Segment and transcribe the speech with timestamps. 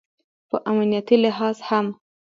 [0.49, 1.87] په امنیتي لحاظ هم